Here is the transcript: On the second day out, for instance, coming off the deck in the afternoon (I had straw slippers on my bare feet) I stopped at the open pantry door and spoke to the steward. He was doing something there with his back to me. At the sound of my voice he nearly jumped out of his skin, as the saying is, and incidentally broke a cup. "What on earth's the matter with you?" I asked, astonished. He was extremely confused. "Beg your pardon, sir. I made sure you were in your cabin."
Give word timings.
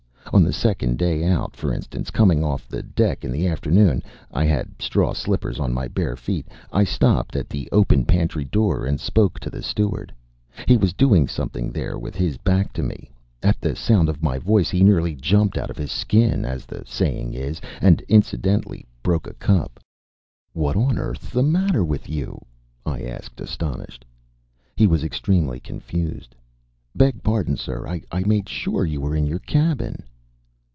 On 0.33 0.43
the 0.45 0.53
second 0.53 0.97
day 0.97 1.25
out, 1.25 1.57
for 1.57 1.73
instance, 1.73 2.09
coming 2.09 2.41
off 2.41 2.65
the 2.69 2.81
deck 2.81 3.25
in 3.25 3.33
the 3.33 3.47
afternoon 3.49 4.01
(I 4.31 4.45
had 4.45 4.81
straw 4.81 5.11
slippers 5.11 5.59
on 5.59 5.73
my 5.73 5.89
bare 5.89 6.15
feet) 6.15 6.47
I 6.71 6.85
stopped 6.85 7.35
at 7.35 7.49
the 7.49 7.67
open 7.73 8.05
pantry 8.05 8.45
door 8.45 8.85
and 8.85 8.97
spoke 8.97 9.41
to 9.41 9.49
the 9.49 9.61
steward. 9.61 10.13
He 10.69 10.77
was 10.77 10.93
doing 10.93 11.27
something 11.27 11.69
there 11.69 11.99
with 11.99 12.15
his 12.15 12.37
back 12.37 12.71
to 12.73 12.83
me. 12.83 13.11
At 13.43 13.59
the 13.59 13.75
sound 13.75 14.07
of 14.07 14.23
my 14.23 14.37
voice 14.37 14.69
he 14.69 14.85
nearly 14.85 15.15
jumped 15.15 15.57
out 15.57 15.69
of 15.69 15.75
his 15.77 15.91
skin, 15.91 16.45
as 16.45 16.65
the 16.65 16.83
saying 16.85 17.33
is, 17.33 17.59
and 17.81 17.99
incidentally 18.07 18.85
broke 19.03 19.27
a 19.27 19.33
cup. 19.33 19.81
"What 20.53 20.77
on 20.77 20.97
earth's 20.97 21.29
the 21.29 21.43
matter 21.43 21.83
with 21.83 22.07
you?" 22.07 22.39
I 22.85 23.01
asked, 23.01 23.41
astonished. 23.41 24.05
He 24.77 24.87
was 24.87 25.03
extremely 25.03 25.59
confused. 25.59 26.35
"Beg 26.95 27.15
your 27.15 27.21
pardon, 27.21 27.57
sir. 27.57 27.85
I 27.85 28.19
made 28.21 28.47
sure 28.47 28.85
you 28.85 29.01
were 29.01 29.15
in 29.15 29.25
your 29.27 29.39
cabin." 29.39 30.03